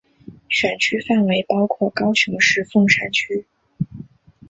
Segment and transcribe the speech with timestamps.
[0.49, 3.45] 选区范围包括高雄市凤山区。